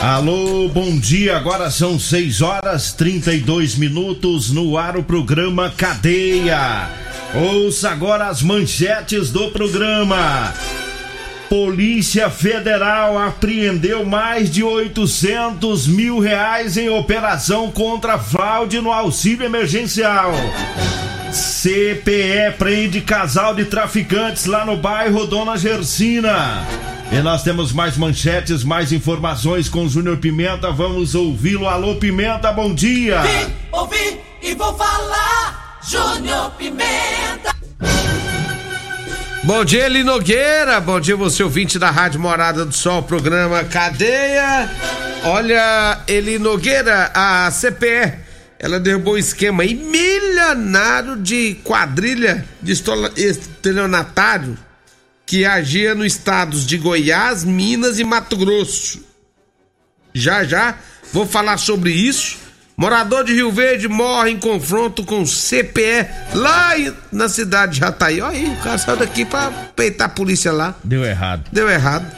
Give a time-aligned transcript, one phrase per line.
[0.00, 1.36] Alô, bom dia.
[1.36, 6.88] Agora são 6 horas 32 minutos no ar o programa Cadeia.
[7.34, 10.54] Ouça agora as manchetes do programa.
[11.50, 20.32] Polícia Federal apreendeu mais de 800 mil reais em operação contra fraude no auxílio emergencial.
[21.30, 26.66] CPE prende casal de traficantes lá no bairro Dona Gersina.
[27.12, 30.70] E nós temos mais manchetes, mais informações com Júnior Pimenta.
[30.70, 31.66] Vamos ouvi-lo.
[31.66, 33.20] Alô, Pimenta, bom dia.
[33.22, 35.80] Vim, ouvi e vou falar.
[35.82, 37.52] Júnior Pimenta.
[39.42, 40.80] Bom dia, Eli Nogueira.
[40.80, 44.70] Bom dia, você ouvinte da Rádio Morada do Sol, programa Cadeia.
[45.24, 48.12] Olha, Eli Nogueira, a CPE,
[48.56, 52.72] ela derrubou um esquema aí milionário de quadrilha de
[53.16, 54.56] estelionatário
[55.30, 59.00] que agia nos estados de Goiás, Minas e Mato Grosso.
[60.12, 60.74] Já já
[61.12, 62.36] vou falar sobre isso.
[62.76, 66.72] Morador de Rio Verde morre em confronto com CPE lá
[67.12, 68.20] na cidade de Jataí.
[68.20, 70.74] Olha aí, o cara saiu daqui pra peitar a polícia lá.
[70.82, 71.44] Deu errado.
[71.52, 72.10] Deu errado.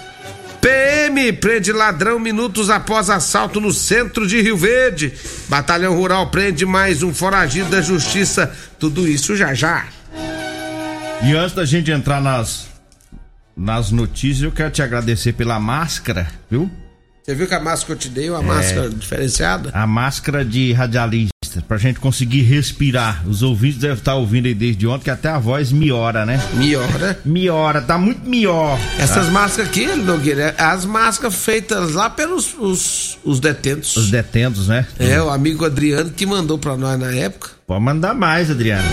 [0.62, 5.12] PM prende ladrão minutos após assalto no centro de Rio Verde.
[5.50, 8.50] Batalhão Rural prende mais um foragido da justiça.
[8.78, 9.84] Tudo isso já já.
[11.22, 12.71] E antes da gente entrar nas
[13.56, 16.70] nas notícias, eu quero te agradecer pela máscara, viu?
[17.22, 19.70] Você viu que a máscara que eu te dei, uma é, máscara diferenciada?
[19.72, 23.22] A máscara de radialista, pra gente conseguir respirar.
[23.28, 26.42] Os ouvintes devem estar ouvindo aí desde ontem que até a voz miora, né?
[26.54, 27.20] Miora?
[27.24, 28.76] Miora, tá muito melhor.
[28.98, 29.30] Essas tá?
[29.30, 33.96] máscaras aqui, Nogueira, é as máscaras feitas lá pelos os, os detentos.
[33.96, 34.84] Os detentos, né?
[34.98, 37.50] É, o amigo Adriano que mandou pra nós na época.
[37.72, 38.86] Pode mandar mais, Adriano.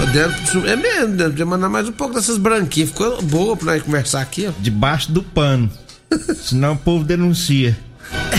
[0.66, 2.92] É mesmo, deve mandar mais um pouco dessas branquinhas.
[2.92, 4.54] Ficou boa pra nós conversar aqui, ó.
[4.58, 5.70] Debaixo do pano.
[6.42, 7.78] Senão o povo denuncia.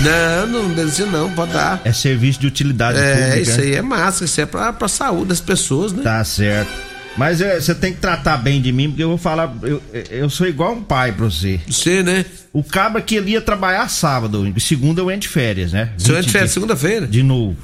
[0.02, 1.82] Não, não denuncia não, pode dar.
[1.84, 3.36] É serviço de utilidade é, pública.
[3.36, 6.02] É, isso aí é massa, isso é pra, pra saúde das pessoas, né?
[6.02, 6.72] Tá certo.
[7.18, 10.30] Mas é, você tem que tratar bem de mim, porque eu vou falar, eu, eu
[10.30, 11.60] sou igual um pai pra você.
[11.68, 12.24] Você, né?
[12.50, 15.90] O cabra que ele ia trabalhar sábado, segunda eu entro de férias, né?
[15.98, 17.06] Você entra de férias segunda-feira?
[17.06, 17.58] De novo.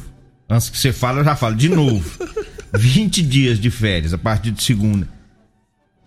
[0.48, 2.04] Antes que você fale, eu já falo, de novo.
[2.72, 5.08] 20 dias de férias a partir de segunda.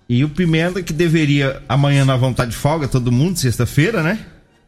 [0.08, 1.62] E o Pimenta, que deveria.
[1.70, 4.20] Amanhã nós vamos estar de folga, todo mundo, sexta-feira, né?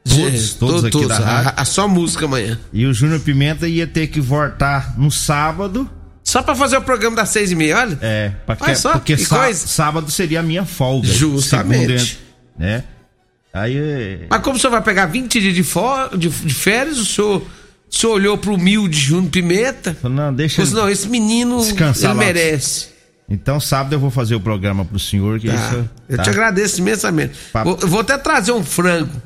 [0.04, 1.54] Todos, todos aqui da rádio.
[1.58, 2.60] A, a só música amanhã.
[2.74, 5.90] E o Júnior Pimenta ia ter que voltar no sábado.
[6.24, 7.98] Só pra fazer o programa das seis e meia, olha?
[8.02, 11.08] É, porque, só, porque sá, sábado seria a minha folga.
[11.08, 12.20] Justamente.
[12.58, 12.84] né?
[13.54, 13.76] Aí.
[13.78, 17.06] É- Mas como o senhor vai pegar 20 dias de, for, de, de férias, o
[17.06, 17.44] senhor.
[17.92, 19.98] O senhor olhou pro humilde Júnior Pimenta?
[20.04, 20.66] Não, deixa.
[20.66, 22.88] Falou, não, esse menino ele merece.
[23.30, 25.40] Então, sábado eu vou fazer o programa pro senhor.
[25.40, 25.56] Que tá.
[25.56, 27.34] isso, eu te agradeço imensamente.
[27.64, 29.22] Vou, vou até trazer um frango.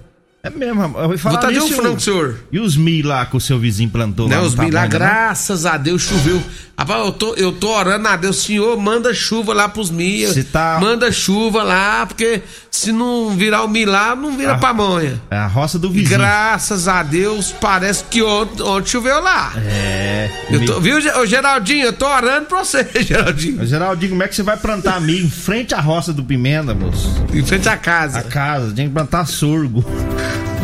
[0.45, 2.35] É mesmo, eu vou falar Vou trazer um frango, senhor.
[2.51, 4.43] E os milho lá que o seu vizinho plantou não, lá?
[4.43, 6.39] os milho lá, graças a Deus, choveu.
[6.77, 10.35] Rapaz, eu tô, eu tô orando a Deus, Senhor, manda chuva lá pros milhos.
[10.51, 10.77] Tá...
[10.79, 15.21] Manda chuva lá, porque se não virar o milho lá, não vira a, pamonha.
[15.31, 16.19] É a roça do vizinho.
[16.19, 19.53] Graças a Deus, parece que ontem, ontem choveu lá.
[19.57, 20.29] É.
[20.49, 23.63] Eu tô, viu, ô Geraldinho, eu tô orando pra você, Geraldinho.
[23.63, 26.73] Ô, Geraldinho, como é que você vai plantar milho em frente à roça do Pimenta,
[26.75, 27.09] moço?
[27.33, 28.19] Em frente à casa.
[28.19, 29.83] A casa, tem que plantar sorgo.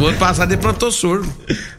[0.01, 1.31] O ano passado ele plantou sorgo.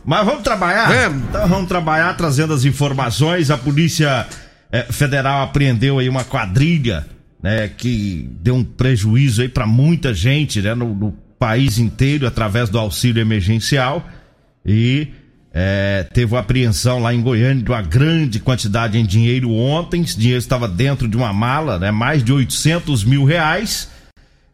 [0.04, 0.86] Mas vamos trabalhar?
[0.86, 1.24] Vamos.
[1.28, 3.50] Então vamos trabalhar trazendo as informações.
[3.50, 4.28] A Polícia
[4.70, 7.04] é, Federal apreendeu aí uma quadrilha,
[7.42, 12.69] né, que deu um prejuízo aí para muita gente, né, no, no, país inteiro através
[12.69, 14.06] do auxílio emergencial
[14.64, 15.08] e
[15.52, 20.02] é, teve uma apreensão lá em Goiânia de uma grande quantidade em dinheiro ontem.
[20.02, 23.90] Esse dinheiro estava dentro de uma mala, né, mais de 800 mil reais.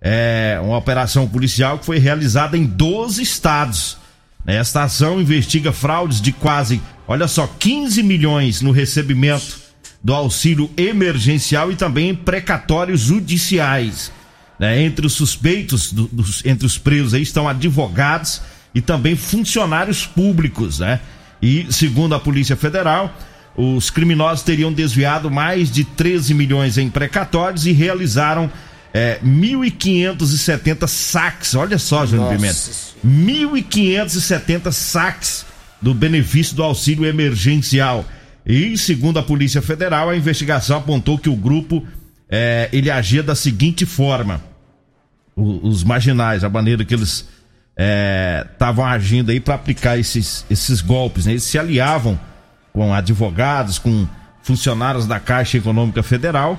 [0.00, 3.99] É uma operação policial que foi realizada em 12 estados.
[4.47, 9.59] Esta ação investiga fraudes de quase, olha só, 15 milhões no recebimento
[10.03, 14.12] do auxílio emergencial e também precatórios judiciais.
[14.59, 14.83] Né?
[14.83, 18.41] Entre os suspeitos, do, dos, entre os presos aí estão advogados
[18.75, 21.00] e também funcionários públicos, né?
[21.41, 23.15] E segundo a Polícia Federal,
[23.56, 28.50] os criminosos teriam desviado mais de 13 milhões em precatórios e realizaram
[28.93, 31.55] é, 1.570 saques.
[31.55, 32.58] Olha só, Júnior Pimenta.
[33.06, 35.46] 1.570 saques
[35.81, 38.05] do benefício do auxílio emergencial.
[38.44, 41.87] E segundo a Polícia Federal, a investigação apontou que o grupo
[42.29, 44.43] é, ele agia da seguinte forma:
[45.37, 47.29] o, os marginais, a maneira que eles
[48.50, 51.32] estavam é, agindo aí para aplicar esses, esses golpes, né?
[51.32, 52.19] Eles se aliavam
[52.73, 54.08] com advogados, com
[54.43, 56.58] funcionários da Caixa Econômica Federal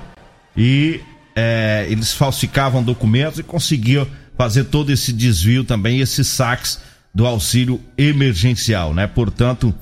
[0.56, 1.00] e
[1.34, 4.06] é, eles falsificavam documentos e conseguiam
[4.36, 6.80] fazer todo esse desvio também, esses saques
[7.14, 9.06] do auxílio emergencial, né?
[9.06, 9.74] Portanto,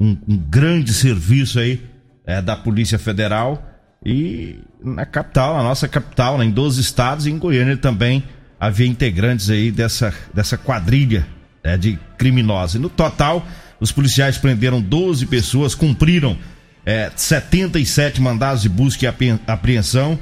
[0.00, 1.80] um, um grande serviço aí
[2.26, 3.62] é, da Polícia Federal
[4.04, 8.24] e na capital, na nossa capital, né, em 12 estados e em Goiânia também
[8.58, 11.26] havia integrantes aí dessa, dessa quadrilha
[11.62, 12.76] né, de criminosos.
[12.76, 13.46] E no total,
[13.78, 16.36] os policiais prenderam 12 pessoas, cumpriram
[16.84, 20.18] é, 77 mandados de busca e apreensão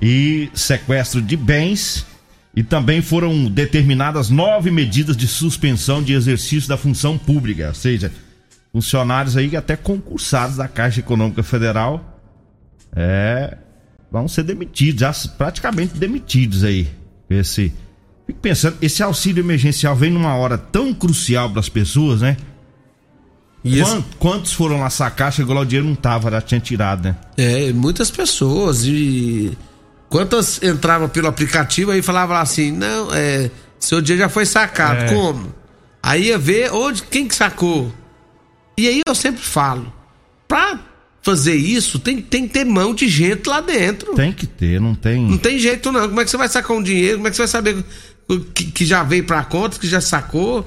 [0.00, 2.06] e sequestro de bens.
[2.54, 8.12] E também foram determinadas nove medidas de suspensão de exercício da função pública, ou seja,
[8.72, 12.18] funcionários aí até concursados da Caixa Econômica Federal
[12.94, 13.56] é,
[14.10, 16.88] vão ser demitidos, já praticamente demitidos aí.
[17.28, 17.72] Esse,
[18.26, 22.36] fico pensando, esse auxílio emergencial vem numa hora tão crucial para as pessoas, né?
[23.62, 24.02] E esse...
[24.18, 27.16] Quantos foram lá sacar, chegou lá o dinheiro não tava, já tinha tirado, né?
[27.36, 29.56] É, muitas pessoas e
[30.10, 35.14] quantas entravam pelo aplicativo aí falavam assim, não, é, seu dinheiro já foi sacado, é.
[35.14, 35.54] como?
[36.02, 37.92] Aí ia ver onde, quem que sacou.
[38.76, 39.90] E aí eu sempre falo,
[40.48, 40.78] pra
[41.22, 44.14] fazer isso, tem, tem que ter mão de gente lá dentro.
[44.14, 45.22] Tem que ter, não tem.
[45.26, 46.08] Não tem jeito não.
[46.08, 47.18] Como é que você vai sacar um dinheiro?
[47.18, 47.84] Como é que você vai saber
[48.54, 50.66] que, que já veio pra conta, que já sacou?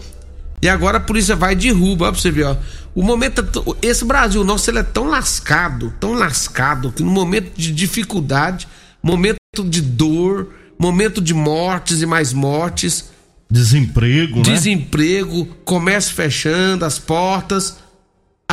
[0.62, 2.56] E agora a polícia vai e derruba, ó, pra você ver, ó.
[2.96, 3.42] O momento.
[3.82, 8.68] É esse Brasil nosso, ele é tão lascado, tão lascado, que no momento de dificuldade,
[9.04, 13.12] momento de dor, momento de mortes e mais mortes.
[13.52, 14.44] Desemprego, né?
[14.44, 17.84] Desemprego, comércio fechando, as portas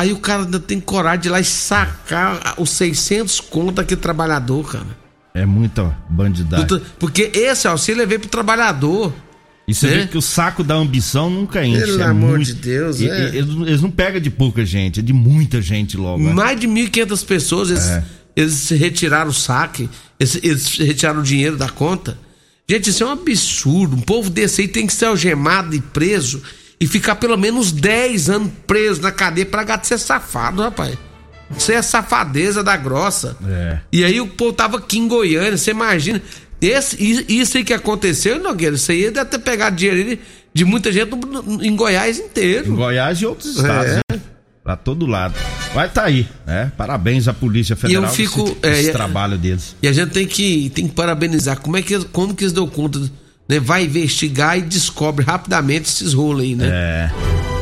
[0.01, 4.01] Aí o cara ainda tem coragem de ir lá e sacar os 600 conto daquele
[4.01, 4.97] trabalhador, cara.
[5.33, 6.81] É muita bandidagem.
[6.97, 9.13] Porque esse auxílio é veio pro trabalhador.
[9.67, 9.97] E você né?
[9.97, 11.85] vê que o saco da ambição nunca enche.
[11.85, 12.45] Pelo é amor muito...
[12.45, 13.27] de Deus, e, é.
[13.27, 16.23] Eles, eles, não pegam de pouca gente, é de muita gente logo.
[16.23, 16.33] Né?
[16.33, 18.03] Mais de 1.500 pessoas, eles, é.
[18.35, 19.89] Eles retiraram o saque,
[20.19, 22.17] eles, eles retiraram o dinheiro da conta.
[22.69, 23.95] Gente, isso é um absurdo.
[23.95, 26.41] Um povo desse aí tem que ser algemado e preso
[26.79, 30.97] e ficar pelo menos 10 anos preso na cadeia pra gato ser safado, rapaz.
[31.55, 33.35] Isso é safadeza da grossa.
[33.45, 33.79] É.
[33.91, 36.21] E aí o povo tava aqui em Goiânia, você imagina.
[36.61, 36.95] Esse,
[37.27, 40.19] isso aí que aconteceu, Nogueira, isso aí deve ter pegado dinheiro
[40.53, 41.09] de muita gente
[41.61, 42.71] em Goiás inteiro.
[42.71, 44.00] Em Goiás e outros estados, é.
[44.63, 45.33] Pra todo lado.
[45.73, 46.71] Vai tá aí, né?
[46.77, 49.75] Parabéns à Polícia Federal eu fico, esse, é, esse trabalho deles.
[49.81, 51.59] E a gente tem que, tem que parabenizar.
[51.59, 52.99] Como é que, como que eles deu conta
[53.49, 56.67] né, vai investigar e descobre rapidamente esses rolos aí, né?
[56.67, 57.11] É.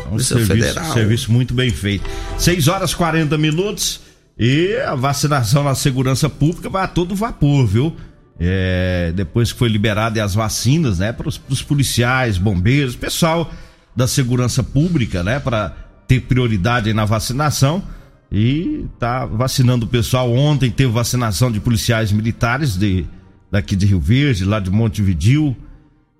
[0.10, 0.94] É um serviço, Federal.
[0.94, 2.10] serviço muito bem feito.
[2.38, 4.01] 6 horas 40 minutos
[4.38, 7.96] e a vacinação na segurança pública vai a todo vapor, viu?
[8.39, 13.51] É, depois que foi liberada as vacinas, né, para os policiais, bombeiros, pessoal
[13.96, 15.75] da segurança pública, né, para
[16.10, 17.84] ter prioridade na vacinação
[18.32, 20.34] e tá vacinando o pessoal.
[20.34, 23.06] Ontem teve vacinação de policiais militares de
[23.51, 25.56] daqui de Rio Verde, lá de Montevidil,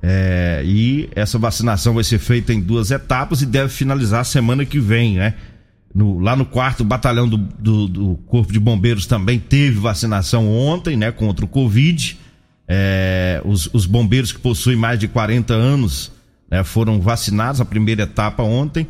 [0.02, 4.80] é, e essa vacinação vai ser feita em duas etapas e deve finalizar semana que
[4.80, 5.34] vem, né?
[5.94, 10.96] No, lá no quarto batalhão do, do, do, Corpo de Bombeiros também teve vacinação ontem,
[10.96, 11.12] né?
[11.12, 12.18] Contra o Covid.
[12.68, 16.12] É, os, os, bombeiros que possuem mais de 40 anos
[16.50, 18.88] né, foram vacinados a primeira etapa ontem.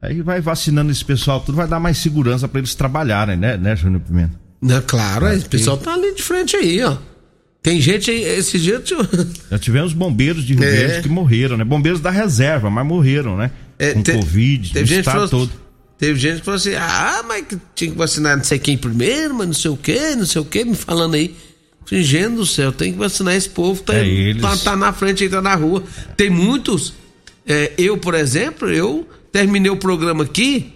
[0.00, 3.74] Aí vai vacinando esse pessoal, tudo vai dar mais segurança para eles trabalharem, né, né,
[3.74, 4.38] Júnior Pimenta?
[4.60, 6.96] Não, claro, é, esse pessoal tá ali de frente aí, ó.
[7.62, 8.82] Tem gente aí, esse dia.
[9.50, 10.70] Já tivemos bombeiros de Rio é.
[10.70, 11.64] Verde que morreram, né?
[11.64, 13.50] Bombeiros da reserva, mas morreram, né?
[13.78, 15.50] É, Com te, Covid, teve gente falou, todo.
[15.98, 19.46] Teve gente que falou assim: ah, mas tinha que vacinar não sei quem primeiro, mas
[19.46, 21.34] não sei o quê, não sei o quê, me falando aí.
[21.90, 25.30] Gente do céu, tem que vacinar esse povo, tá, é tá, tá, na frente aí,
[25.30, 25.82] tá na rua.
[26.16, 26.92] Tem muitos.
[27.46, 30.74] É, eu, por exemplo, eu terminei o programa aqui,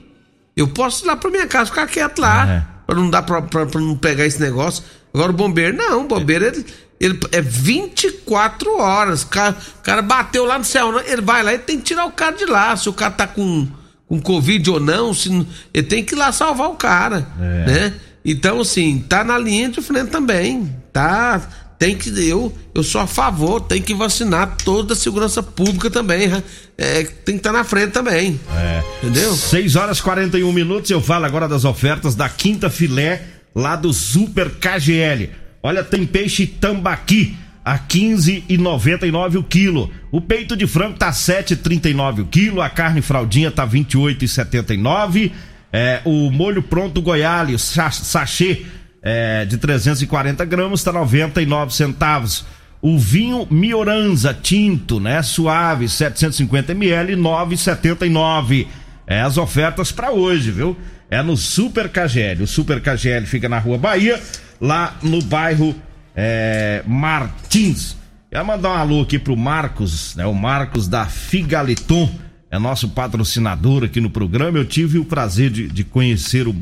[0.57, 2.49] eu posso ir lá pra minha casa ficar quieto lá.
[2.49, 2.73] É.
[2.87, 4.85] Pra não dar pra, pra, pra não pegar esse negócio.
[5.15, 6.67] Agora o bombeiro não, o bombeiro ele,
[7.01, 9.23] ele é 24 horas.
[9.23, 12.07] O cara, o cara bateu lá no céu, ele vai lá e tem que tirar
[12.07, 12.77] o cara de lá.
[12.77, 13.67] Se o cara tá com,
[14.07, 15.29] com Covid ou não, se,
[15.73, 17.27] ele tem que ir lá salvar o cara.
[17.41, 17.67] É.
[17.67, 17.95] Né?
[18.25, 20.77] Então, assim, tá na linha de frente também.
[20.93, 21.41] Tá.
[21.83, 22.11] Tem que.
[22.29, 26.31] Eu, eu sou a favor, tem que vacinar toda a segurança pública também.
[26.79, 28.39] É, tem que estar tá na frente também.
[28.55, 28.85] É.
[29.03, 29.35] Entendeu?
[29.35, 30.89] 6 horas e 41 minutos.
[30.93, 33.23] Eu falo agora das ofertas da Quinta Filé,
[33.53, 35.31] lá do Super KGL.
[35.61, 39.91] Olha, tem peixe tambaqui a 15,99 o quilo.
[40.13, 45.33] O peito de frango tá 7,39 o quilo, a carne fraldinha tá 28,79.
[45.73, 48.67] É, o molho pronto goialho, sachê
[49.03, 52.45] é, de 340 gramas, tá 99 centavos.
[52.81, 58.67] O vinho Mioranza tinto, né, suave, 750 ml, 9,79.
[59.07, 60.77] É as ofertas para hoje, viu?
[61.11, 62.43] É no Super KGL.
[62.43, 64.21] O Super KGL fica na Rua Bahia,
[64.61, 65.75] lá no bairro
[66.17, 67.97] é, Martins.
[68.31, 70.25] Quero mandar um alô aqui pro Marcos, né?
[70.25, 72.09] O Marcos da Figaliton,
[72.51, 74.59] é nosso patrocinador aqui no programa.
[74.59, 76.55] Eu tive o prazer de, de conhecer o,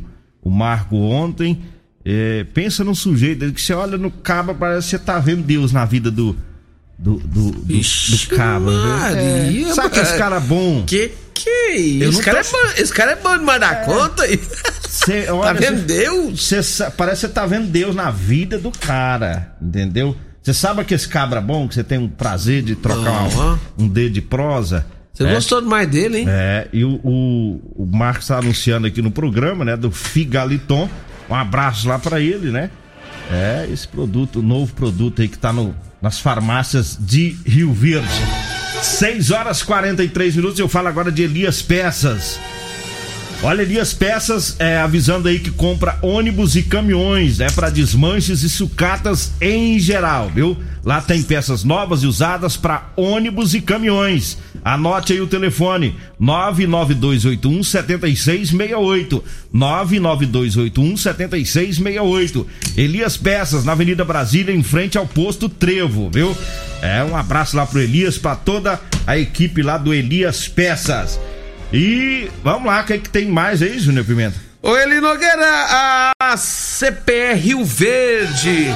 [0.42, 1.60] o Marco ontem.
[2.04, 5.72] É, pensa num sujeito que você olha no cabo, parece que você tá vendo Deus
[5.72, 6.36] na vida do.
[6.98, 10.84] Do, do, do, Ixi, do cabo, é, Sabe que esse cara é bom?
[10.84, 11.10] Que
[11.42, 12.10] que é isso?
[12.10, 12.48] Esse cara, tô...
[12.48, 13.84] é bom, esse cara é bom de mandar é.
[13.86, 14.22] conta.
[14.86, 16.46] Cê, tá olha, tá vendo cê, Deus?
[16.46, 20.14] Cê, parece que você tá vendo Deus na vida do cara, entendeu?
[20.42, 23.58] Você sabe que esse cabra bom, que você tem um prazer de trocar uhum.
[23.78, 24.86] um, um dedo de prosa?
[25.12, 26.26] Você é, gostou mais dele, hein?
[26.28, 30.88] É, e o, o, o Marcos tá anunciando aqui no programa, né, do Figaliton.
[31.30, 32.70] Um abraço lá para ele, né?
[33.30, 38.08] É, esse produto, novo produto aí que tá no, nas farmácias de Rio Verde.
[38.82, 40.58] 6 horas 43 minutos.
[40.58, 42.40] Eu falo agora de Elias Peças.
[43.42, 47.46] Olha ali as peças é, avisando aí que compra ônibus e caminhões, né?
[47.54, 50.58] Para desmanches e sucatas em geral, viu?
[50.84, 54.36] Lá tem peças novas e usadas para ônibus e caminhões.
[54.64, 59.24] Anote aí o telefone: 99281 7668.
[59.52, 62.46] 99281 7668.
[62.76, 66.36] Elias Peças, na Avenida Brasília, em frente ao posto Trevo, viu?
[66.82, 71.18] É, um abraço lá pro Elias, para toda a equipe lá do Elias Peças.
[71.72, 74.50] E vamos lá, o que, é que tem mais aí, Júnior Pimenta?
[74.62, 78.66] Ô Eli Nogueira, a CPR Rio Verde,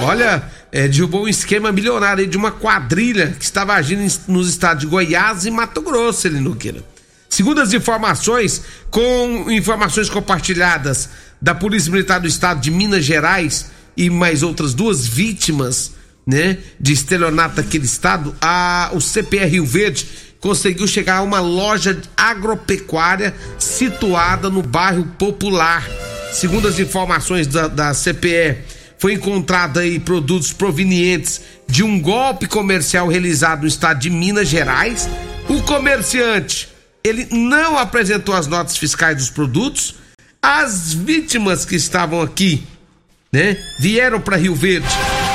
[0.00, 4.86] olha, é, derrubou um esquema milionário de uma quadrilha que estava agindo nos estados de
[4.86, 6.82] Goiás e Mato Grosso, Eli Nogueira.
[7.28, 11.08] Segundo as informações, com informações compartilhadas
[11.40, 15.92] da Polícia Militar do Estado de Minas Gerais e mais outras duas vítimas,
[16.26, 20.06] né, de estelionato daquele estado, a, o CPR Rio Verde
[20.40, 25.88] conseguiu chegar a uma loja agropecuária situada no bairro Popular.
[26.32, 28.58] Segundo as informações da, da CPE,
[28.98, 35.08] foi encontrado aí produtos provenientes de um golpe comercial realizado no estado de Minas Gerais.
[35.48, 36.68] O comerciante,
[37.02, 39.94] ele não apresentou as notas fiscais dos produtos.
[40.42, 42.64] As vítimas que estavam aqui,
[43.32, 44.88] né, vieram para Rio Verde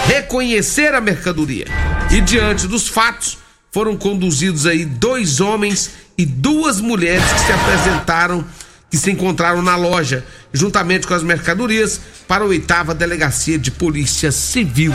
[0.08, 1.66] reconhecer a mercadoria.
[2.12, 3.38] E diante dos fatos,
[3.72, 8.46] foram conduzidos aí dois homens e duas mulheres que se apresentaram,
[8.94, 10.24] que se encontraram na loja,
[10.54, 14.94] juntamente com as mercadorias, para a oitava delegacia de polícia civil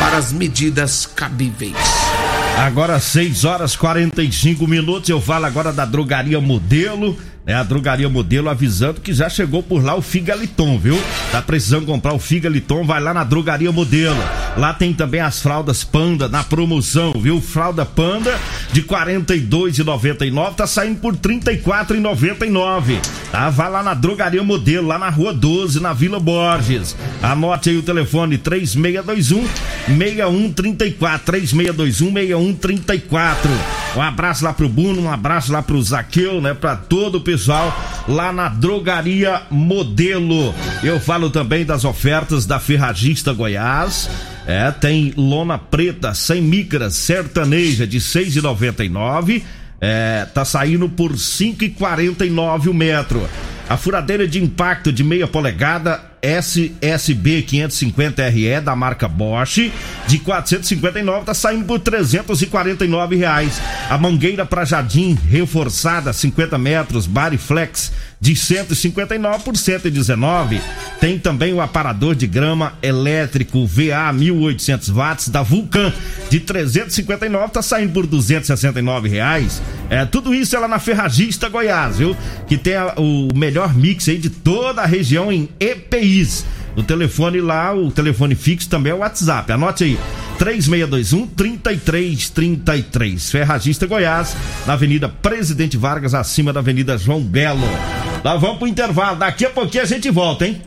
[0.00, 1.76] para as medidas cabíveis.
[2.58, 8.48] Agora 6 horas 45 minutos, eu falo agora da drogaria modelo é a drogaria modelo
[8.48, 11.00] avisando que já chegou por lá o Figaliton, viu?
[11.30, 14.18] Tá precisando comprar o Figaliton, vai lá na drogaria modelo.
[14.56, 17.40] Lá tem também as fraldas Panda na promoção, viu?
[17.40, 18.36] Fralda Panda
[18.72, 22.98] de R$ 42,99 tá saindo por R$ 34,99.
[23.30, 23.48] Tá?
[23.48, 26.96] Vai lá na drogaria modelo, lá na Rua 12, na Vila Borges.
[27.22, 29.46] Anote aí o telefone 3621
[29.86, 33.85] 6134 3621 6134.
[33.96, 36.52] Um abraço lá pro Bruno, um abraço lá pro Zaqueu, né?
[36.52, 37.74] Pra todo o pessoal
[38.06, 40.54] lá na Drogaria Modelo.
[40.82, 44.10] Eu falo também das ofertas da Ferragista Goiás.
[44.46, 49.42] É, tem lona preta sem micras sertaneja de 6,99.
[49.80, 53.26] É, tá saindo por 5,49 o metro.
[53.66, 59.70] A furadeira de impacto de meia polegada SSB 550RE da marca Bosch
[60.08, 63.60] de 459 tá saindo por 349 reais.
[63.88, 70.60] A mangueira para jardim reforçada 50 metros Bariflex de 159 por 119.
[71.00, 75.92] Tem também o aparador de grama elétrico VA 1800 watts da Vulcan
[76.30, 79.62] de 359 tá saindo por 269 reais.
[79.90, 82.16] É tudo isso é lá na Ferragista Goiás, viu?
[82.48, 86.44] Que tem a, o melhor mix aí de toda a região em EPIs.
[86.76, 89.50] O telefone lá, o telefone fixo também é o WhatsApp.
[89.50, 89.98] Anote aí.
[90.38, 93.30] 3621 3333.
[93.30, 97.66] Ferragista Goiás, na Avenida Presidente Vargas, acima da Avenida João Belo.
[98.24, 99.18] Lá vamos pro intervalo.
[99.18, 100.62] Daqui a pouquinho a gente volta, hein?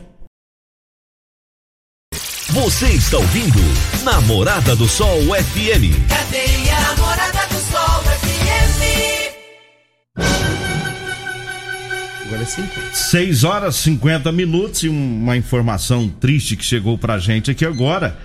[2.48, 3.60] Você está ouvindo
[4.02, 6.08] Namorada do Sol FM.
[6.08, 8.80] Cadeia Namorada do Sol FM.
[12.26, 12.68] Agora é sim.
[12.92, 18.18] 6 horas 50 minutos e uma informação triste que chegou pra gente aqui agora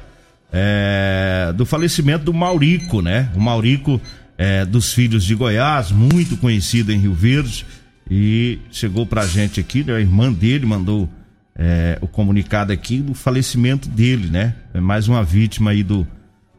[0.52, 3.30] é, do falecimento do Maurico, né?
[3.36, 4.02] O Maurico
[4.38, 7.66] é, dos Filhos de Goiás, muito conhecido em Rio Verde,
[8.10, 9.96] e chegou pra gente aqui, né?
[9.96, 11.10] A irmã dele mandou
[11.56, 14.56] é, o comunicado aqui do falecimento dele, né?
[14.74, 16.06] É mais uma vítima aí do,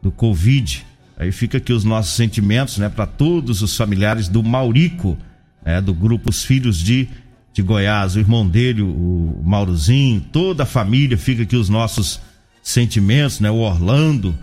[0.01, 0.85] do Covid.
[1.17, 2.89] Aí fica aqui os nossos sentimentos, né?
[2.89, 5.17] Para todos os familiares do Maurico,
[5.63, 5.79] né?
[5.79, 7.07] Do grupo Os Filhos de,
[7.53, 12.19] de Goiás, o irmão dele, o Maurozinho, toda a família, fica aqui os nossos
[12.61, 13.49] sentimentos, né?
[13.49, 14.37] O Orlando,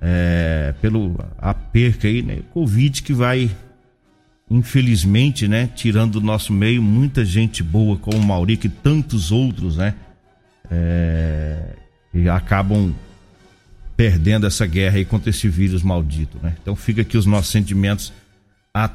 [0.00, 2.38] é, pelo a perca aí, né?
[2.52, 3.50] Covid que vai
[4.50, 9.76] infelizmente, né, tirando do nosso meio muita gente boa como o Maurico e tantos outros,
[9.76, 9.94] né,
[10.68, 11.76] é,
[12.12, 12.92] e acabam
[13.96, 16.54] perdendo essa guerra aí contra esse vírus maldito, né?
[16.62, 18.12] Então fica aqui os nossos sentimentos
[18.72, 18.88] a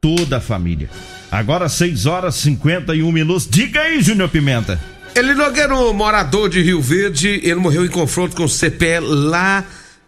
[0.00, 0.88] toda a família.
[1.30, 3.48] Agora 6 horas e 51 minutos.
[3.50, 4.80] Diga aí, Júnior Pimenta.
[5.14, 9.64] Ele Nogueira, um morador de Rio Verde, ele morreu em confronto com o CPE lá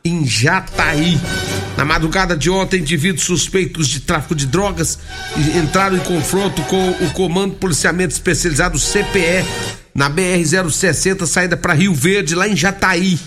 [0.07, 1.19] em Jataí.
[1.79, 4.99] Na madrugada de ontem, indivíduos suspeitos de tráfico de drogas
[5.57, 9.47] entraram em confronto com o Comando Policiamento Especializado CPE
[9.95, 13.19] na BR-060, saída para Rio Verde, lá em Jataí.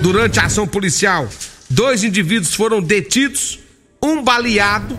[0.00, 1.28] Durante a ação policial,
[1.68, 3.58] dois indivíduos foram detidos,
[4.02, 4.98] um baleado,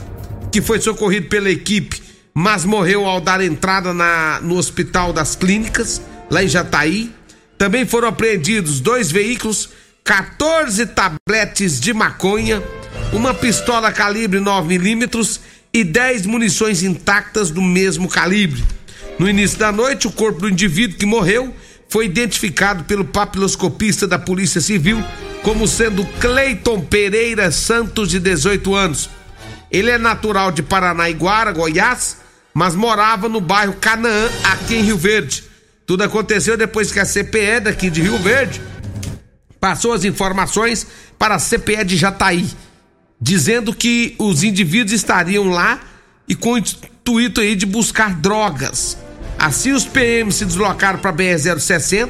[0.51, 1.99] que foi socorrido pela equipe,
[2.31, 5.99] mas morreu ao dar entrada na, no Hospital das Clínicas,
[6.29, 7.11] lá em Jataí.
[7.57, 9.71] Também foram apreendidos dois veículos
[10.07, 12.63] 14 tabletes de maconha,
[13.11, 15.41] uma pistola calibre 9mm
[15.73, 18.63] e 10 munições intactas do mesmo calibre.
[19.19, 21.53] No início da noite, o corpo do indivíduo que morreu
[21.89, 25.03] foi identificado pelo papiloscopista da Polícia Civil
[25.43, 29.09] como sendo Cleiton Pereira Santos, de 18 anos.
[29.69, 32.15] Ele é natural de Paranaiguara, Goiás,
[32.53, 35.43] mas morava no bairro Canaã, aqui em Rio Verde.
[35.85, 38.61] Tudo aconteceu depois que a CPE daqui de Rio Verde
[39.59, 42.47] passou as informações para a CPE de Jataí,
[43.19, 45.79] dizendo que os indivíduos estariam lá
[46.27, 48.97] e com o intuito aí de buscar drogas.
[49.39, 52.09] Assim, os PMs se deslocaram para a BR-060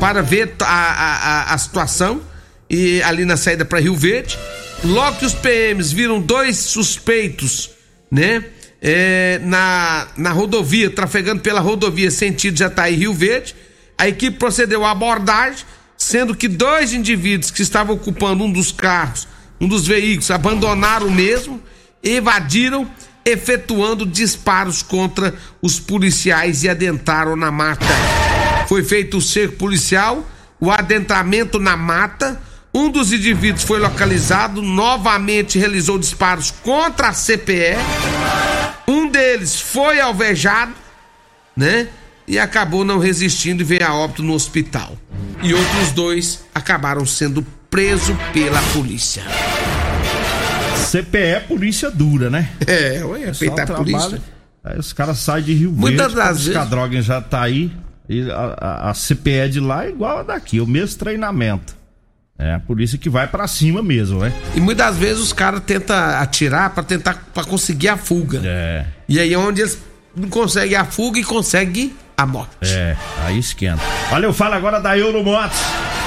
[0.00, 2.20] para ver a, a, a, situação
[2.68, 4.38] e ali na saída para Rio Verde.
[4.82, 7.70] Logo que os PMs viram dois suspeitos,
[8.10, 8.44] né?
[8.86, 13.54] É, na, na rodovia, trafegando pela rodovia sentido Jataí Rio Verde,
[13.96, 15.64] a equipe procedeu à abordagem
[16.04, 19.26] sendo que dois indivíduos que estavam ocupando um dos carros,
[19.58, 21.62] um dos veículos, abandonaram o mesmo,
[22.02, 22.86] evadiram,
[23.24, 27.86] efetuando disparos contra os policiais e adentraram na mata.
[28.68, 30.28] Foi feito o cerco policial,
[30.60, 32.38] o adentramento na mata.
[32.72, 37.78] Um dos indivíduos foi localizado, novamente realizou disparos contra a CPE.
[38.86, 40.74] Um deles foi alvejado,
[41.56, 41.88] né?
[42.26, 44.96] E acabou não resistindo e veio a óbito no hospital.
[45.42, 49.22] E outros dois acabaram sendo presos pela polícia.
[50.90, 52.50] CPE é polícia dura, né?
[52.66, 54.22] É, ué, respeitar a polícia.
[54.62, 56.56] Aí os caras saem de Rio Muitas Verde, das vezes...
[56.56, 57.72] a droga já tá aí.
[58.08, 61.76] E a, a, a CPE de lá é igual a daqui, o mesmo treinamento.
[62.38, 64.32] É a polícia que vai para cima mesmo, né?
[64.56, 68.40] E muitas vezes os caras tentam atirar para tentar para conseguir a fuga.
[68.44, 68.86] É.
[69.08, 69.78] E aí é onde eles
[70.16, 72.50] não conseguem a fuga e conseguem a morte.
[72.62, 73.82] É, aí esquenta.
[74.12, 75.58] Olha, eu falo agora da Euromotos.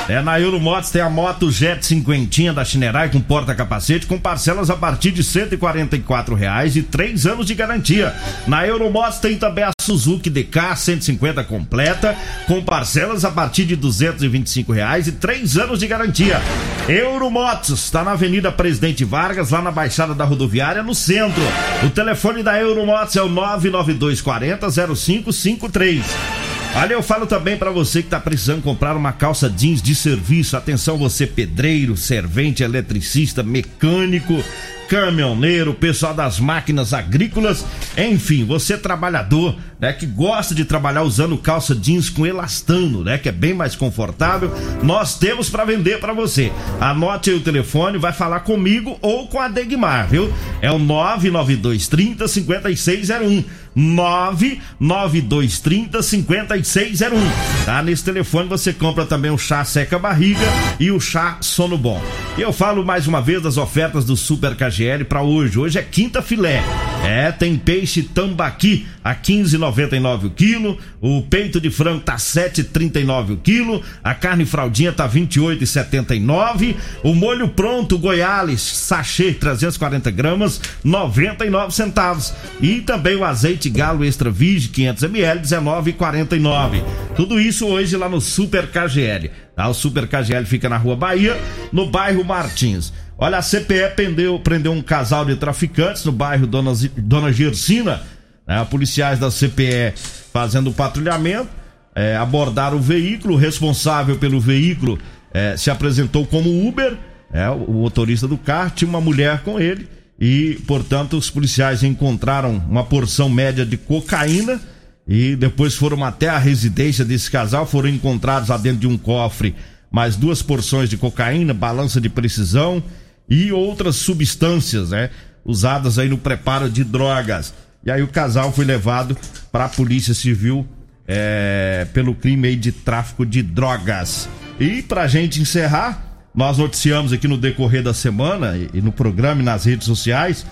[0.10, 4.76] É, na Euromotos tem a moto Jet 50 da Chinerai com porta-capacete com parcelas a
[4.76, 8.16] partir de R$ reais e três anos de garantia.
[8.48, 12.16] Na Euromotos tem também a Suzuki DK 150 completa
[12.48, 16.42] com parcelas a partir de R$ reais e três anos de garantia.
[16.88, 21.44] Euromotos está na Avenida Presidente Vargas, lá na Baixada da Rodoviária, no centro.
[21.86, 26.37] O telefone da Euromotos é o 99240 0553.
[26.76, 30.56] Olha, eu falo também para você que tá precisando comprar uma calça jeans de serviço.
[30.56, 34.44] Atenção, você pedreiro, servente, eletricista, mecânico,
[34.88, 37.66] caminhoneiro, pessoal das máquinas agrícolas,
[37.98, 43.30] enfim, você trabalhador, né, que gosta de trabalhar usando calça jeans com elastano, né, que
[43.30, 46.52] é bem mais confortável, nós temos para vender para você.
[46.80, 50.32] Anote aí o telefone, vai falar comigo ou com a Degmar, viu?
[50.62, 53.44] É o 99230 5601.
[53.78, 57.20] 99230 5601.
[57.64, 57.84] Tá?
[57.84, 60.42] Nesse telefone você compra também o chá seca barriga
[60.80, 62.02] e o chá sono bom.
[62.38, 65.58] Eu falo mais uma vez das ofertas do Super KGL para hoje.
[65.58, 66.64] Hoje é quinta filé.
[67.04, 73.38] É, tem peixe tambaqui a 15,99 o quilo, o peito de frango tá 7,39 o
[73.38, 82.34] quilo, a carne fraldinha tá 28,79, o molho pronto Goiás sachê 340 gramas 99 centavos
[82.60, 86.84] e também o azeite galo extra virgem 500 ml 19,49.
[87.16, 89.32] Tudo isso hoje lá no Super KGL.
[89.56, 89.68] Tá?
[89.70, 91.40] O Super KGL fica na Rua Bahia,
[91.72, 92.92] no bairro Martins.
[93.20, 98.02] Olha, a CPE prendeu, prendeu um casal de traficantes no bairro Dona, Dona Gersina.
[98.46, 98.64] Né?
[98.70, 99.94] Policiais da CPE
[100.32, 101.50] fazendo patrulhamento,
[101.96, 103.34] é, abordaram o veículo.
[103.34, 105.00] O responsável pelo veículo
[105.34, 106.96] é, se apresentou como Uber,
[107.34, 109.90] é, o motorista do carro, tinha uma mulher com ele.
[110.20, 114.60] E, portanto, os policiais encontraram uma porção média de cocaína
[115.08, 119.56] e depois foram até a residência desse casal, foram encontrados lá dentro de um cofre
[119.92, 122.84] mais duas porções de cocaína, balança de precisão
[123.30, 125.10] e outras substâncias, né?
[125.44, 127.54] Usadas aí no preparo de drogas.
[127.86, 129.18] E aí o casal foi levado
[129.52, 130.68] para a Polícia Civil
[131.08, 134.28] é, pelo crime aí de tráfico de drogas.
[134.60, 136.04] E pra gente encerrar,
[136.36, 140.46] nós noticiamos aqui no decorrer da semana e, e no programa e nas redes sociais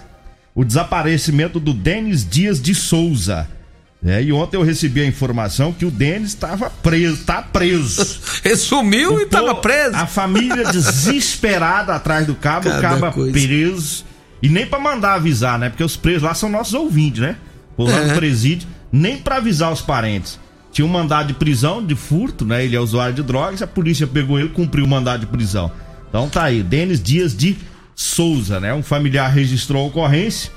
[0.56, 3.48] o desaparecimento do Denis Dias de Souza.
[4.06, 8.20] É, e ontem eu recebi a informação que o Denis estava preso, tá preso.
[8.46, 9.96] Ele sumiu o e estava preso.
[9.96, 14.06] A família desesperada atrás do cabo, o cabo preso.
[14.44, 15.70] E nem para mandar avisar, né?
[15.70, 17.36] Porque os presos lá são nossos ouvintes, né?
[17.76, 20.40] Por lá no presídio, nem para avisar os parentes.
[20.72, 22.64] Tinha um mandado de prisão, de furto, né?
[22.64, 25.72] Ele é usuário de drogas, a polícia pegou ele, cumpriu o mandado de prisão.
[26.08, 27.58] Então tá aí, Denis Dias de
[27.96, 28.72] Souza, né?
[28.72, 30.52] Um familiar registrou a ocorrência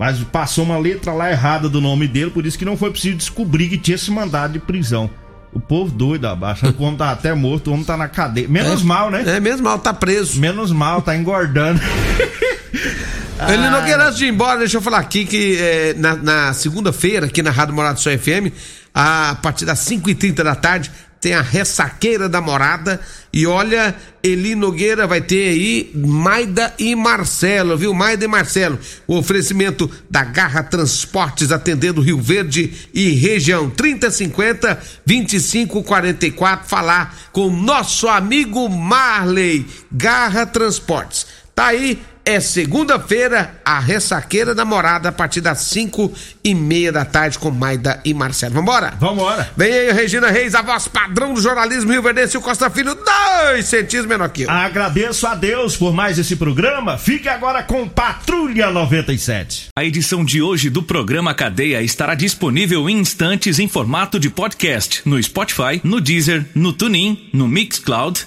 [0.00, 3.18] mas passou uma letra lá errada do nome dele, por isso que não foi preciso
[3.18, 5.10] descobrir que tinha esse mandado de prisão.
[5.52, 6.26] O povo doido,
[6.58, 8.48] que o homem tá até morto, o homem tá na cadeia.
[8.48, 9.22] Menos é, mal, né?
[9.26, 10.40] É, menos mal, tá preso.
[10.40, 11.78] Menos mal, tá engordando.
[13.46, 16.52] Ele não quer antes de ir embora, deixa eu falar aqui que é, na, na
[16.54, 18.54] segunda-feira, aqui na Rádio Morado Só FM,
[18.94, 23.00] a partir das 5h30 da tarde, tem a ressaqueira da morada.
[23.32, 27.92] E olha, Eli Nogueira vai ter aí Maida e Marcelo, viu?
[27.92, 28.78] Maida e Marcelo.
[29.06, 36.66] O oferecimento da Garra Transportes atendendo Rio Verde e região 3050 2544.
[36.66, 39.66] Falar com nosso amigo Marley.
[39.92, 41.26] Garra Transportes.
[41.54, 46.12] Tá aí é segunda-feira, a ressaqueira da morada, a partir das cinco
[46.44, 48.54] e meia da tarde, com Maida e Marcelo.
[48.54, 48.94] Vambora?
[48.98, 49.50] Vambora.
[49.56, 53.66] Vem aí, Regina Reis, a voz padrão do jornalismo Rio Verde, o Costa Filho, dois
[53.66, 54.50] centímetros menor que eu.
[54.50, 56.98] Agradeço a Deus por mais esse programa.
[56.98, 59.68] Fique agora com Patrulha 97.
[59.76, 65.02] A edição de hoje do programa Cadeia estará disponível em instantes em formato de podcast
[65.04, 68.26] no Spotify, no Deezer, no TuneIn, no Mixcloud